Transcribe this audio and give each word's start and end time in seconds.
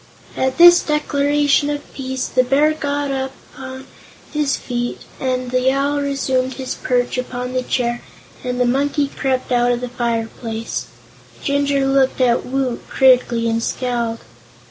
At 0.35 0.57
this 0.57 0.81
declaration 0.81 1.69
of 1.69 1.93
peace, 1.93 2.25
the 2.27 2.43
Bear 2.43 2.73
got 2.73 3.11
upon 3.11 3.85
his 4.33 4.57
feet 4.57 5.01
and 5.19 5.51
the 5.51 5.71
Owl 5.71 6.01
resumed 6.01 6.55
his 6.55 6.73
perch 6.73 7.19
upon 7.19 7.53
the 7.53 7.61
chair 7.61 8.01
and 8.43 8.59
the 8.59 8.65
Monkey 8.65 9.09
crept 9.15 9.51
out 9.51 9.71
of 9.71 9.79
the 9.79 9.89
fireplace. 9.89 10.87
Jinjur 11.43 11.85
looked 11.85 12.19
at 12.19 12.47
Woot 12.47 12.81
critically, 12.89 13.47
and 13.47 13.61
scowled. 13.61 14.21